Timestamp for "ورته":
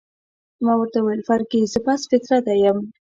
0.77-0.97